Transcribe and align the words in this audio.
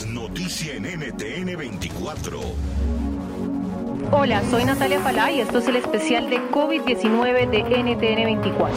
noticia 0.00 0.74
en 0.74 0.84
NTN 0.84 1.54
24. 1.54 2.40
Hola, 4.10 4.42
soy 4.50 4.64
Natalia 4.64 4.98
Falá 5.00 5.30
y 5.30 5.40
esto 5.40 5.58
es 5.58 5.68
el 5.68 5.76
especial 5.76 6.30
de 6.30 6.38
COVID-19 6.50 7.50
de 7.50 7.60
NTN 7.60 8.24
24. 8.24 8.74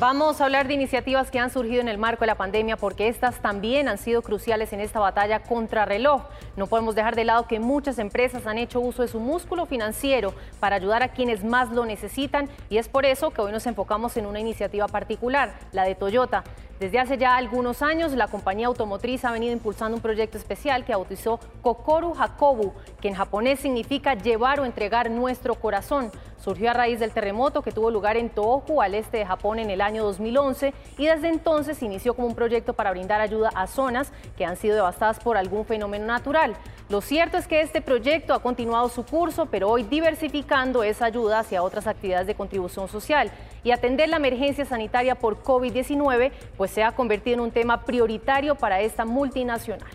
Vamos 0.00 0.40
a 0.40 0.44
hablar 0.44 0.66
de 0.66 0.74
iniciativas 0.74 1.30
que 1.30 1.38
han 1.38 1.50
surgido 1.50 1.80
en 1.80 1.88
el 1.88 1.98
marco 1.98 2.22
de 2.22 2.26
la 2.26 2.34
pandemia 2.34 2.76
porque 2.76 3.06
estas 3.06 3.40
también 3.40 3.86
han 3.88 3.96
sido 3.96 4.22
cruciales 4.22 4.72
en 4.72 4.80
esta 4.80 4.98
batalla 4.98 5.44
contra 5.44 5.84
reloj. 5.84 6.22
No 6.56 6.66
podemos 6.66 6.96
dejar 6.96 7.14
de 7.14 7.24
lado 7.24 7.46
que 7.46 7.60
muchas 7.60 8.00
empresas 8.00 8.48
han 8.48 8.58
hecho 8.58 8.80
uso 8.80 9.02
de 9.02 9.08
su 9.08 9.20
músculo 9.20 9.66
financiero 9.66 10.34
para 10.58 10.76
ayudar 10.76 11.04
a 11.04 11.08
quienes 11.12 11.44
más 11.44 11.70
lo 11.70 11.86
necesitan 11.86 12.48
y 12.68 12.78
es 12.78 12.88
por 12.88 13.06
eso 13.06 13.30
que 13.30 13.40
hoy 13.40 13.52
nos 13.52 13.66
enfocamos 13.66 14.16
en 14.16 14.26
una 14.26 14.40
iniciativa 14.40 14.88
particular, 14.88 15.54
la 15.70 15.84
de 15.84 15.94
Toyota. 15.94 16.42
Desde 16.84 16.98
hace 16.98 17.16
ya 17.16 17.34
algunos 17.36 17.80
años, 17.80 18.12
la 18.12 18.28
compañía 18.28 18.66
automotriz 18.66 19.24
ha 19.24 19.32
venido 19.32 19.54
impulsando 19.54 19.96
un 19.96 20.02
proyecto 20.02 20.36
especial 20.36 20.84
que 20.84 20.92
bautizó 20.92 21.40
Kokoru 21.62 22.12
Hakobu, 22.14 22.74
que 23.00 23.08
en 23.08 23.14
japonés 23.14 23.60
significa 23.60 24.12
llevar 24.12 24.60
o 24.60 24.66
entregar 24.66 25.10
nuestro 25.10 25.54
corazón. 25.54 26.12
Surgió 26.44 26.68
a 26.68 26.74
raíz 26.74 27.00
del 27.00 27.10
terremoto 27.10 27.62
que 27.62 27.72
tuvo 27.72 27.90
lugar 27.90 28.18
en 28.18 28.28
Tohoku, 28.28 28.82
al 28.82 28.94
este 28.94 29.16
de 29.16 29.24
Japón, 29.24 29.58
en 29.58 29.70
el 29.70 29.80
año 29.80 30.04
2011 30.04 30.74
y 30.98 31.06
desde 31.06 31.28
entonces 31.28 31.82
inició 31.82 32.12
como 32.12 32.28
un 32.28 32.34
proyecto 32.34 32.74
para 32.74 32.90
brindar 32.90 33.22
ayuda 33.22 33.48
a 33.54 33.66
zonas 33.66 34.12
que 34.36 34.44
han 34.44 34.58
sido 34.58 34.74
devastadas 34.74 35.20
por 35.20 35.38
algún 35.38 35.64
fenómeno 35.64 36.04
natural. 36.04 36.54
Lo 36.90 37.00
cierto 37.00 37.38
es 37.38 37.48
que 37.48 37.62
este 37.62 37.80
proyecto 37.80 38.34
ha 38.34 38.42
continuado 38.42 38.90
su 38.90 39.06
curso, 39.06 39.46
pero 39.46 39.70
hoy 39.70 39.84
diversificando 39.84 40.82
esa 40.82 41.06
ayuda 41.06 41.38
hacia 41.38 41.62
otras 41.62 41.86
actividades 41.86 42.26
de 42.26 42.34
contribución 42.34 42.88
social. 42.88 43.30
Y 43.62 43.70
atender 43.70 44.10
la 44.10 44.16
emergencia 44.16 44.66
sanitaria 44.66 45.14
por 45.14 45.42
COVID-19 45.42 46.30
pues 46.58 46.70
se 46.72 46.82
ha 46.82 46.92
convertido 46.92 47.36
en 47.36 47.40
un 47.40 47.52
tema 47.52 47.86
prioritario 47.86 48.54
para 48.54 48.82
esta 48.82 49.06
multinacional. 49.06 49.88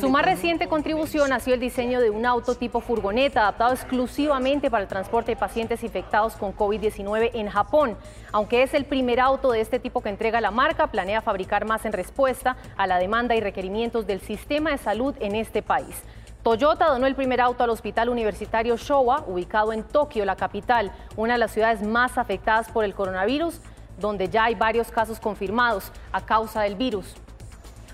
Su 0.00 0.08
más 0.08 0.24
reciente 0.24 0.68
contribución 0.68 1.32
ha 1.32 1.40
sido 1.40 1.54
el 1.54 1.60
diseño 1.60 2.00
de 2.00 2.10
un 2.10 2.26
auto 2.26 2.54
tipo 2.54 2.80
furgoneta 2.80 3.42
adaptado 3.42 3.72
exclusivamente 3.72 4.70
para 4.70 4.82
el 4.82 4.88
transporte 4.88 5.32
de 5.32 5.36
pacientes 5.36 5.82
infectados 5.82 6.34
con 6.34 6.56
COVID-19 6.56 7.30
en 7.34 7.48
Japón. 7.48 7.96
Aunque 8.32 8.62
es 8.62 8.74
el 8.74 8.84
primer 8.84 9.20
auto 9.20 9.52
de 9.52 9.60
este 9.60 9.78
tipo 9.78 10.02
que 10.02 10.08
entrega 10.08 10.40
la 10.40 10.50
marca, 10.50 10.88
planea 10.88 11.22
fabricar 11.22 11.64
más 11.66 11.84
en 11.84 11.92
respuesta 11.92 12.56
a 12.76 12.86
la 12.86 12.98
demanda 12.98 13.34
y 13.34 13.40
requerimientos 13.40 14.06
del 14.06 14.20
sistema 14.20 14.70
de 14.70 14.78
salud 14.78 15.14
en 15.20 15.34
este 15.34 15.62
país. 15.62 16.02
Toyota 16.42 16.88
donó 16.88 17.06
el 17.06 17.14
primer 17.14 17.40
auto 17.40 17.64
al 17.64 17.70
Hospital 17.70 18.10
Universitario 18.10 18.76
Showa, 18.76 19.24
ubicado 19.26 19.72
en 19.72 19.82
Tokio, 19.82 20.26
la 20.26 20.36
capital, 20.36 20.92
una 21.16 21.34
de 21.34 21.38
las 21.38 21.52
ciudades 21.52 21.82
más 21.82 22.18
afectadas 22.18 22.70
por 22.70 22.84
el 22.84 22.94
coronavirus, 22.94 23.60
donde 23.98 24.28
ya 24.28 24.44
hay 24.44 24.54
varios 24.54 24.90
casos 24.90 25.18
confirmados 25.20 25.90
a 26.12 26.20
causa 26.20 26.60
del 26.62 26.76
virus. 26.76 27.14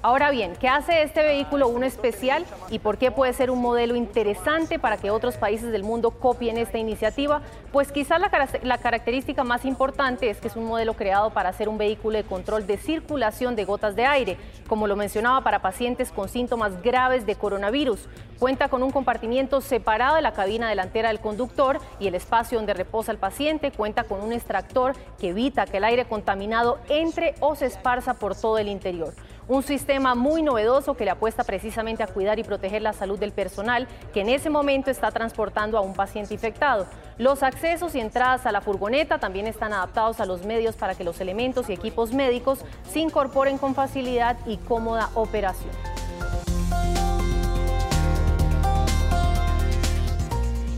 Ahora 0.02 0.30
bien, 0.30 0.56
¿qué 0.58 0.66
hace 0.66 1.02
este 1.02 1.22
vehículo 1.22 1.68
uno 1.68 1.84
especial 1.84 2.46
y 2.70 2.78
por 2.78 2.96
qué 2.96 3.10
puede 3.10 3.34
ser 3.34 3.50
un 3.50 3.60
modelo 3.60 3.96
interesante 3.96 4.78
para 4.78 4.96
que 4.96 5.10
otros 5.10 5.36
países 5.36 5.72
del 5.72 5.82
mundo 5.82 6.12
copien 6.12 6.56
esta 6.56 6.78
iniciativa? 6.78 7.42
Pues 7.70 7.92
quizás 7.92 8.18
la, 8.62 8.78
característica 8.78 9.44
más 9.44 9.66
importante 9.66 10.30
es 10.30 10.38
que 10.38 10.48
es 10.48 10.56
un 10.56 10.64
modelo 10.64 10.94
creado 10.94 11.34
para 11.34 11.52
ser 11.52 11.68
un 11.68 11.76
vehículo 11.76 12.16
de 12.16 12.24
control 12.24 12.66
de 12.66 12.78
circulación 12.78 13.56
de 13.56 13.66
gotas 13.66 13.94
de 13.94 14.06
aire, 14.06 14.38
como 14.68 14.86
lo 14.86 14.96
mencionaba 14.96 15.42
para 15.42 15.60
pacientes 15.60 16.12
con 16.12 16.30
síntomas 16.30 16.80
graves 16.80 17.26
de 17.26 17.34
coronavirus. 17.34 18.08
Cuenta 18.38 18.68
con 18.68 18.82
un 18.82 18.92
compartimiento 18.92 19.60
separado 19.60 20.16
de 20.16 20.22
la 20.22 20.32
cabina 20.32 20.70
delantera 20.70 21.08
del 21.08 21.20
conductor 21.20 21.78
y 21.98 22.06
el 22.06 22.14
espacio 22.14 22.56
donde 22.56 22.72
reposa 22.72 23.12
el 23.12 23.18
paciente. 23.18 23.70
Cuenta 23.70 24.04
con 24.04 24.22
un 24.22 24.32
extractor 24.32 24.94
que 25.18 25.28
evita 25.28 25.66
que 25.66 25.76
el 25.76 25.84
aire 25.84 26.06
contaminado 26.06 26.78
entre 26.88 27.34
o 27.40 27.54
se 27.54 27.66
esparza 27.66 28.14
por 28.14 28.34
todo 28.34 28.56
el 28.56 28.68
interior. 28.68 29.12
Un 29.50 29.64
sistema 29.64 30.14
muy 30.14 30.42
novedoso 30.42 30.94
que 30.94 31.04
le 31.04 31.10
apuesta 31.10 31.42
precisamente 31.42 32.04
a 32.04 32.06
cuidar 32.06 32.38
y 32.38 32.44
proteger 32.44 32.82
la 32.82 32.92
salud 32.92 33.18
del 33.18 33.32
personal 33.32 33.88
que 34.14 34.20
en 34.20 34.28
ese 34.28 34.48
momento 34.48 34.92
está 34.92 35.10
transportando 35.10 35.76
a 35.76 35.80
un 35.80 35.92
paciente 35.92 36.32
infectado. 36.32 36.86
Los 37.18 37.42
accesos 37.42 37.96
y 37.96 38.00
entradas 38.00 38.46
a 38.46 38.52
la 38.52 38.60
furgoneta 38.60 39.18
también 39.18 39.48
están 39.48 39.72
adaptados 39.72 40.20
a 40.20 40.24
los 40.24 40.46
medios 40.46 40.76
para 40.76 40.94
que 40.94 41.02
los 41.02 41.20
elementos 41.20 41.68
y 41.68 41.72
equipos 41.72 42.12
médicos 42.12 42.64
se 42.88 43.00
incorporen 43.00 43.58
con 43.58 43.74
facilidad 43.74 44.36
y 44.46 44.56
cómoda 44.56 45.10
operación. 45.16 45.99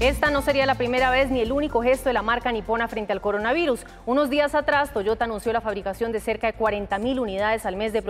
Esta 0.02 0.32
no 0.32 0.42
sería 0.42 0.66
la 0.66 0.74
primera 0.74 1.12
vez 1.12 1.30
ni 1.30 1.38
el 1.38 1.52
único 1.52 1.80
gesto 1.80 2.08
de 2.08 2.12
la 2.12 2.22
marca 2.22 2.50
nipona 2.50 2.88
frente 2.88 3.12
al 3.12 3.20
coronavirus. 3.20 3.86
Unos 4.04 4.30
días 4.30 4.52
atrás, 4.56 4.92
Toyota 4.92 5.26
anunció 5.26 5.52
la 5.52 5.60
fabricación 5.60 6.10
de 6.10 6.18
cerca 6.18 6.48
de 6.48 6.54
40 6.54 6.98
mil 6.98 7.20
unidades 7.20 7.64
al 7.66 7.76
mes 7.76 7.92
de, 7.92 8.00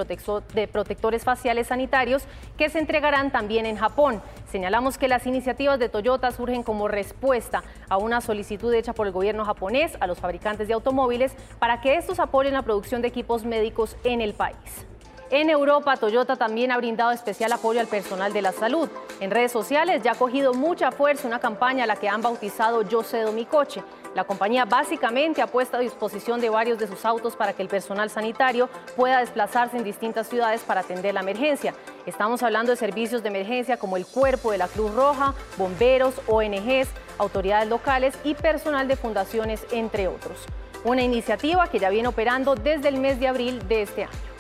de 0.55 0.69
protectores 0.69 1.23
faciales 1.23 1.67
sanitarios 1.67 2.23
que 2.57 2.71
se 2.71 2.79
entregarán 2.79 3.31
también 3.31 3.67
en 3.67 3.77
Japón. 3.77 4.23
Señalamos 4.51 4.97
que 4.97 5.07
las 5.07 5.27
iniciativas 5.27 5.79
de 5.79 5.91
Toyota 5.91 6.31
surgen 6.31 6.63
como 6.63 6.89
respuesta 6.89 7.63
a 7.91 7.99
una 7.99 8.23
solicitud 8.23 8.73
hecha 8.73 8.95
por 8.95 9.07
el 9.07 9.13
gobierno 9.13 9.45
japonés 9.45 9.99
a 10.01 10.07
los 10.07 10.19
fabricantes 10.19 10.69
de 10.69 10.73
automóviles 10.73 11.35
para 11.59 11.83
que 11.83 11.97
estos 11.97 12.21
apoyen 12.21 12.55
la 12.55 12.63
producción 12.63 13.03
de 13.03 13.09
equipos 13.09 13.45
médicos 13.45 13.99
en 14.03 14.23
el 14.23 14.33
país. 14.33 14.87
En 15.33 15.49
Europa, 15.49 15.97
Toyota 15.97 16.37
también 16.37 16.73
ha 16.73 16.77
brindado 16.77 17.11
especial 17.11 17.51
apoyo 17.53 17.81
al 17.81 17.87
personal 17.87 18.35
de 18.35 18.43
la 18.43 18.53
salud. 18.53 18.87
En 19.19 19.31
redes 19.31 19.51
sociales 19.51 20.03
ya 20.03 20.13
ha 20.13 20.15
cogido 20.15 20.53
mucha 20.53 20.93
fuerza 20.93 21.27
una 21.27 21.39
campaña 21.39 21.85
a 21.85 21.87
la 21.87 21.97
que 21.97 22.07
han 22.07 22.21
bautizado 22.21 22.83
Yo 22.83 23.03
cedo 23.03 23.33
mi 23.33 23.47
coche. 23.47 23.83
La 24.15 24.25
compañía 24.25 24.67
básicamente 24.67 25.41
ha 25.41 25.47
puesto 25.47 25.79
a 25.79 25.81
disposición 25.81 26.39
de 26.43 26.51
varios 26.51 26.79
de 26.79 26.87
sus 26.87 27.07
autos 27.07 27.35
para 27.35 27.55
que 27.55 27.63
el 27.63 27.69
personal 27.69 28.11
sanitario 28.11 28.69
pueda 28.95 29.21
desplazarse 29.21 29.79
en 29.79 29.85
distintas 29.85 30.29
ciudades 30.29 30.61
para 30.61 30.83
atender 30.83 31.15
la 31.15 31.21
emergencia. 31.21 31.73
Estamos 32.05 32.43
hablando 32.43 32.71
de 32.73 32.77
servicios 32.77 33.23
de 33.23 33.31
emergencia 33.31 33.79
como 33.79 33.97
el 33.97 34.05
Cuerpo 34.05 34.53
de 34.53 34.59
la 34.59 34.69
Cruz 34.69 34.95
Roja, 34.95 35.33
bomberos, 35.57 36.13
ONGs, 36.27 36.91
autoridades 37.17 37.71
locales 37.71 38.19
y 38.23 38.35
personal 38.35 38.87
de 38.87 38.97
fundaciones, 38.97 39.65
entre 39.71 40.09
otros. 40.09 40.45
Una 40.85 41.01
iniciativa 41.01 41.69
que 41.69 41.79
ya 41.79 41.89
viene 41.89 42.09
operando 42.09 42.55
desde 42.55 42.89
el 42.89 42.99
mes 43.01 43.19
de 43.19 43.29
abril 43.29 43.67
de 43.67 43.81
este 43.81 44.05
año. 44.05 44.32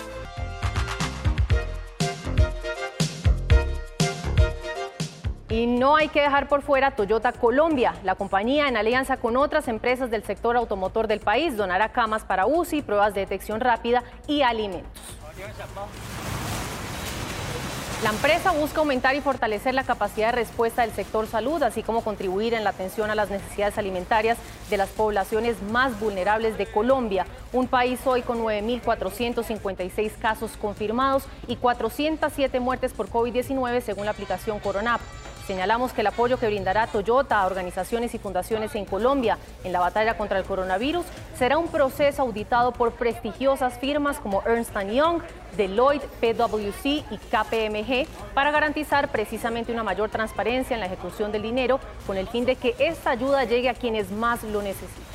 Y 5.53 5.67
no 5.67 5.97
hay 5.97 6.09
que 6.09 6.23
dejar 6.23 6.49
por 6.49 6.63
fuera 6.63 6.93
Toyota 6.93 7.31
Colombia. 7.31 7.95
La 8.05 8.15
compañía, 8.15 8.69
en 8.69 8.79
alianza 8.79 9.19
con 9.19 9.37
otras 9.37 9.69
empresas 9.69 10.11
del 10.11 10.25
sector 10.25 10.57
automotor 10.57 11.09
del 11.09 11.21
país, 11.21 11.59
donará 11.59 11.91
camas 11.91 12.25
para 12.25 12.47
UCI, 12.47 12.81
pruebas 12.81 13.13
de 13.13 13.21
detección 13.21 13.61
rápida 13.61 14.03
y 14.27 14.41
alimentos. 14.41 14.91
La 18.03 18.09
empresa 18.09 18.51
busca 18.53 18.81
aumentar 18.81 19.15
y 19.15 19.21
fortalecer 19.21 19.75
la 19.75 19.85
capacidad 19.85 20.29
de 20.29 20.37
respuesta 20.37 20.83
del 20.83 20.93
sector 20.93 21.27
salud, 21.27 21.63
así 21.63 21.83
como 21.83 22.03
contribuir 22.03 22.55
en 22.55 22.65
la 22.65 22.71
atención 22.71 23.11
a 23.11 23.15
las 23.15 23.29
necesidades 23.29 23.77
alimentarias 23.77 24.39
de 24.71 24.79
las 24.79 24.89
poblaciones 24.89 25.63
más 25.71 26.01
vulnerables 26.01 26.57
de 26.57 26.65
Colombia, 26.65 27.27
un 27.53 27.69
país 27.69 28.01
hoy 28.07 28.23
con 28.23 28.43
9.456 28.43 30.13
casos 30.19 30.57
confirmados 30.57 31.25
y 31.47 31.57
407 31.57 32.59
muertes 32.59 32.95
por 32.95 33.11
COVID-19 33.11 33.83
según 33.83 34.07
la 34.07 34.13
aplicación 34.13 34.59
Coronap. 34.59 35.03
Señalamos 35.47 35.93
que 35.93 36.03
el 36.03 36.07
apoyo 36.07 36.39
que 36.39 36.47
brindará 36.47 36.87
Toyota 36.87 37.41
a 37.41 37.47
organizaciones 37.47 38.15
y 38.15 38.19
fundaciones 38.19 38.75
en 38.77 38.85
Colombia 38.85 39.39
en 39.65 39.73
la 39.73 39.81
batalla 39.81 40.17
contra 40.17 40.39
el 40.39 40.45
coronavirus 40.45 41.05
será 41.37 41.59
un 41.59 41.69
proceso 41.69 42.23
auditado 42.23 42.73
por 42.73 42.93
prestigiosas 42.93 43.79
firmas 43.79 44.21
como 44.21 44.43
Ernst 44.47 44.73
Young, 44.91 45.21
Deloitte, 45.57 46.07
PwC 46.21 47.05
y 47.11 47.19
KPMG 47.31 48.07
para 48.35 48.53
garantizar 48.53 49.09
precisamente 49.09 49.73
una 49.73 49.83
mayor 49.83 50.11
transparencia 50.11 50.75
en 50.75 50.81
la 50.81 50.87
ejecución 50.87 51.33
del 51.33 51.43
dinero 51.43 51.81
con 52.07 52.17
el 52.17 52.29
fin 52.29 52.45
de 52.45 52.57
que 52.57 52.77
esta 52.79 53.11
ayuda 53.11 53.45
llegue 53.45 53.69
a 53.69 53.75
quienes 53.75 54.11
más 54.13 54.45
lo 54.45 54.63
necesitan. 54.63 55.12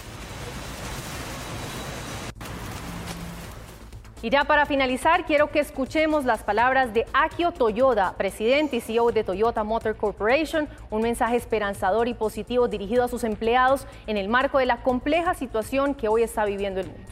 Y 4.23 4.31
ya 4.31 4.45
para 4.45 4.65
finalizar, 4.65 5.25
quiero 5.25 5.51
que 5.51 5.59
escuchemos 5.59 6.25
las 6.25 6.41
palabras 6.41 6.91
de 6.91 7.05
Akio 7.13 7.51
Toyoda, 7.51 8.15
presidente 8.17 8.77
y 8.77 8.81
CEO 8.81 9.11
de 9.11 9.23
Toyota 9.23 9.63
Motor 9.63 9.95
Corporation, 9.95 10.67
un 10.89 11.03
mensaje 11.03 11.35
esperanzador 11.35 12.07
y 12.07 12.15
positivo 12.15 12.67
dirigido 12.67 13.03
a 13.03 13.07
sus 13.07 13.23
empleados 13.23 13.85
en 14.07 14.17
el 14.17 14.27
marco 14.27 14.57
de 14.57 14.65
la 14.65 14.81
compleja 14.81 15.35
situación 15.35 15.93
que 15.93 16.07
hoy 16.07 16.23
está 16.23 16.45
viviendo 16.45 16.79
el 16.79 16.87
mundo. 16.87 17.03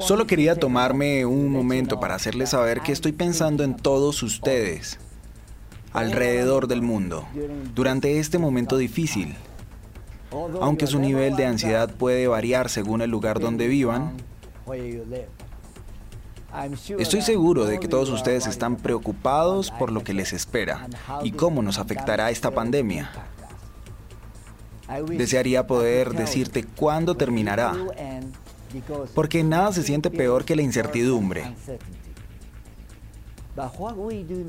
Solo 0.00 0.26
quería 0.26 0.54
tomarme 0.54 1.24
un 1.24 1.50
momento 1.50 1.98
para 1.98 2.14
hacerles 2.14 2.50
saber 2.50 2.80
que 2.80 2.92
estoy 2.92 3.12
pensando 3.12 3.64
en 3.64 3.74
todos 3.74 4.22
ustedes 4.22 4.98
alrededor 5.94 6.68
del 6.68 6.82
mundo 6.82 7.26
durante 7.74 8.18
este 8.18 8.38
momento 8.38 8.76
difícil. 8.76 9.34
Aunque 10.60 10.86
su 10.86 10.98
nivel 10.98 11.36
de 11.36 11.46
ansiedad 11.46 11.90
puede 11.90 12.26
variar 12.28 12.68
según 12.68 13.02
el 13.02 13.10
lugar 13.10 13.40
donde 13.40 13.68
vivan, 13.68 14.14
Estoy 16.98 17.22
seguro 17.22 17.64
de 17.64 17.80
que 17.80 17.88
todos 17.88 18.10
ustedes 18.10 18.46
están 18.46 18.76
preocupados 18.76 19.70
por 19.70 19.90
lo 19.90 20.04
que 20.04 20.12
les 20.12 20.32
espera 20.32 20.86
y 21.22 21.32
cómo 21.32 21.62
nos 21.62 21.78
afectará 21.78 22.30
esta 22.30 22.50
pandemia. 22.50 23.10
Desearía 25.08 25.66
poder 25.66 26.12
decirte 26.12 26.64
cuándo 26.64 27.16
terminará, 27.16 27.74
porque 29.14 29.42
nada 29.42 29.72
se 29.72 29.82
siente 29.82 30.10
peor 30.10 30.44
que 30.44 30.56
la 30.56 30.62
incertidumbre. 30.62 31.54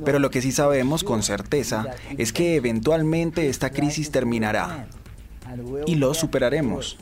Pero 0.06 0.20
lo 0.20 0.30
que 0.30 0.42
sí 0.42 0.52
sabemos 0.52 1.04
con 1.04 1.24
certeza 1.24 1.86
es 2.18 2.34
que 2.34 2.56
eventualmente 2.56 3.48
esta 3.50 3.70
crisis 3.70 4.12
terminará 4.12 4.88
y 5.86 5.96
lo 5.96 6.14
superaremos. 6.14 6.98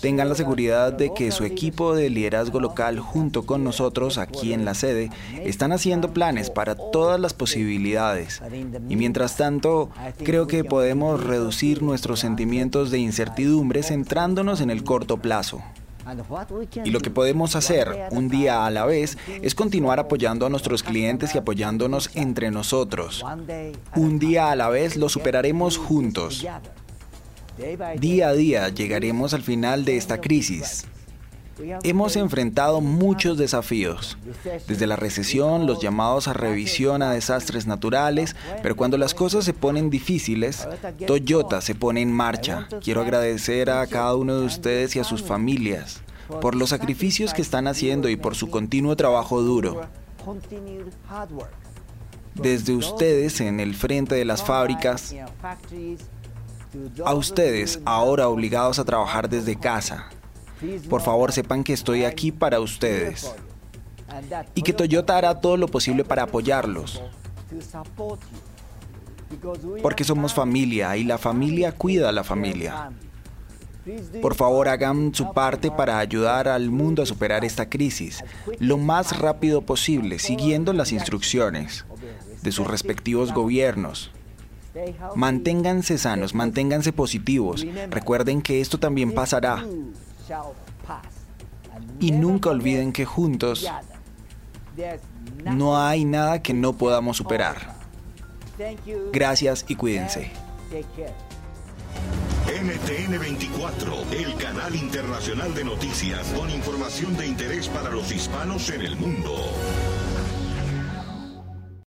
Tengan 0.00 0.28
la 0.28 0.34
seguridad 0.34 0.92
de 0.92 1.12
que 1.12 1.32
su 1.32 1.44
equipo 1.44 1.94
de 1.94 2.10
liderazgo 2.10 2.60
local 2.60 3.00
junto 3.00 3.44
con 3.44 3.64
nosotros 3.64 4.16
aquí 4.16 4.52
en 4.52 4.64
la 4.64 4.74
sede 4.74 5.10
están 5.44 5.72
haciendo 5.72 6.12
planes 6.12 6.50
para 6.50 6.76
todas 6.76 7.18
las 7.18 7.34
posibilidades. 7.34 8.40
Y 8.88 8.96
mientras 8.96 9.36
tanto, 9.36 9.90
creo 10.24 10.46
que 10.46 10.62
podemos 10.62 11.24
reducir 11.24 11.82
nuestros 11.82 12.20
sentimientos 12.20 12.90
de 12.90 12.98
incertidumbre 12.98 13.82
centrándonos 13.82 14.60
en 14.60 14.70
el 14.70 14.84
corto 14.84 15.16
plazo. 15.16 15.60
Y 16.84 16.90
lo 16.90 17.00
que 17.00 17.10
podemos 17.10 17.56
hacer 17.56 18.08
un 18.12 18.28
día 18.28 18.64
a 18.64 18.70
la 18.70 18.86
vez 18.86 19.18
es 19.42 19.54
continuar 19.54 19.98
apoyando 19.98 20.46
a 20.46 20.48
nuestros 20.48 20.82
clientes 20.82 21.34
y 21.34 21.38
apoyándonos 21.38 22.10
entre 22.14 22.50
nosotros. 22.50 23.24
Un 23.94 24.18
día 24.18 24.50
a 24.50 24.56
la 24.56 24.68
vez 24.68 24.96
lo 24.96 25.08
superaremos 25.08 25.76
juntos. 25.76 26.46
Día 27.98 28.28
a 28.28 28.32
día 28.32 28.68
llegaremos 28.68 29.34
al 29.34 29.42
final 29.42 29.84
de 29.84 29.96
esta 29.96 30.20
crisis. 30.20 30.84
Hemos 31.82 32.14
enfrentado 32.14 32.80
muchos 32.80 33.36
desafíos, 33.36 34.16
desde 34.68 34.86
la 34.86 34.94
recesión, 34.94 35.66
los 35.66 35.80
llamados 35.80 36.28
a 36.28 36.32
revisión 36.32 37.02
a 37.02 37.12
desastres 37.12 37.66
naturales, 37.66 38.36
pero 38.62 38.76
cuando 38.76 38.96
las 38.96 39.12
cosas 39.12 39.44
se 39.44 39.54
ponen 39.54 39.90
difíciles, 39.90 40.68
Toyota 41.06 41.60
se 41.60 41.74
pone 41.74 42.00
en 42.00 42.12
marcha. 42.12 42.68
Quiero 42.80 43.00
agradecer 43.00 43.70
a 43.70 43.84
cada 43.88 44.14
uno 44.14 44.38
de 44.38 44.46
ustedes 44.46 44.94
y 44.94 45.00
a 45.00 45.04
sus 45.04 45.22
familias 45.22 46.02
por 46.40 46.54
los 46.54 46.70
sacrificios 46.70 47.32
que 47.32 47.42
están 47.42 47.66
haciendo 47.66 48.08
y 48.08 48.16
por 48.16 48.36
su 48.36 48.50
continuo 48.50 48.94
trabajo 48.96 49.42
duro. 49.42 49.80
Desde 52.34 52.74
ustedes 52.74 53.40
en 53.40 53.58
el 53.58 53.74
frente 53.74 54.14
de 54.14 54.24
las 54.24 54.44
fábricas, 54.44 55.14
a 57.04 57.14
ustedes, 57.14 57.80
ahora 57.84 58.28
obligados 58.28 58.78
a 58.78 58.84
trabajar 58.84 59.28
desde 59.28 59.56
casa, 59.56 60.08
por 60.88 61.00
favor 61.00 61.32
sepan 61.32 61.64
que 61.64 61.72
estoy 61.72 62.04
aquí 62.04 62.32
para 62.32 62.60
ustedes 62.60 63.34
y 64.54 64.62
que 64.62 64.72
Toyota 64.72 65.16
hará 65.16 65.40
todo 65.40 65.56
lo 65.56 65.68
posible 65.68 66.04
para 66.04 66.24
apoyarlos. 66.24 67.02
Porque 69.82 70.04
somos 70.04 70.34
familia 70.34 70.96
y 70.96 71.04
la 71.04 71.18
familia 71.18 71.72
cuida 71.72 72.08
a 72.08 72.12
la 72.12 72.24
familia. 72.24 72.90
Por 74.20 74.34
favor, 74.34 74.68
hagan 74.68 75.14
su 75.14 75.32
parte 75.32 75.70
para 75.70 75.98
ayudar 75.98 76.48
al 76.48 76.70
mundo 76.70 77.02
a 77.02 77.06
superar 77.06 77.44
esta 77.44 77.68
crisis 77.68 78.22
lo 78.58 78.76
más 78.76 79.18
rápido 79.18 79.62
posible, 79.62 80.18
siguiendo 80.18 80.72
las 80.72 80.92
instrucciones 80.92 81.86
de 82.42 82.52
sus 82.52 82.66
respectivos 82.66 83.32
gobiernos. 83.32 84.10
Manténganse 85.16 85.98
sanos, 85.98 86.34
manténganse 86.34 86.92
positivos. 86.92 87.66
Recuerden 87.90 88.42
que 88.42 88.60
esto 88.60 88.78
también 88.78 89.12
pasará. 89.12 89.64
Y 92.00 92.12
nunca 92.12 92.50
olviden 92.50 92.92
que 92.92 93.04
juntos 93.04 93.66
no 95.44 95.78
hay 95.78 96.04
nada 96.04 96.42
que 96.42 96.54
no 96.54 96.74
podamos 96.74 97.16
superar. 97.16 97.74
Gracias 99.12 99.64
y 99.68 99.76
cuídense. 99.76 100.30
NTN 102.48 103.20
24, 103.20 103.92
el 104.12 104.34
canal 104.36 104.74
internacional 104.74 105.54
de 105.54 105.64
noticias 105.64 106.26
con 106.28 106.50
información 106.50 107.16
de 107.16 107.26
interés 107.26 107.68
para 107.68 107.90
los 107.90 108.10
hispanos 108.10 108.70
en 108.70 108.80
el 108.82 108.96
mundo. 108.96 109.36